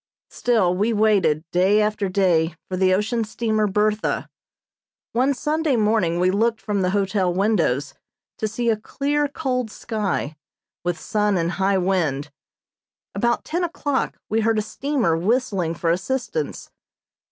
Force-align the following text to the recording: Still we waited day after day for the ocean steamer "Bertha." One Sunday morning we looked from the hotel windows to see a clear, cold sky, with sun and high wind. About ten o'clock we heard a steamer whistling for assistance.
Still 0.31 0.73
we 0.73 0.91
waited 0.93 1.43
day 1.51 1.79
after 1.79 2.09
day 2.09 2.55
for 2.67 2.75
the 2.75 2.91
ocean 2.91 3.23
steamer 3.23 3.67
"Bertha." 3.67 4.31
One 5.11 5.35
Sunday 5.35 5.75
morning 5.75 6.19
we 6.19 6.31
looked 6.31 6.59
from 6.59 6.81
the 6.81 6.89
hotel 6.89 7.31
windows 7.31 7.93
to 8.39 8.47
see 8.47 8.71
a 8.71 8.77
clear, 8.77 9.27
cold 9.27 9.69
sky, 9.69 10.35
with 10.83 10.99
sun 10.99 11.37
and 11.37 11.51
high 11.51 11.77
wind. 11.77 12.31
About 13.13 13.45
ten 13.45 13.63
o'clock 13.63 14.17
we 14.27 14.39
heard 14.41 14.57
a 14.57 14.63
steamer 14.63 15.15
whistling 15.15 15.75
for 15.75 15.91
assistance. 15.91 16.71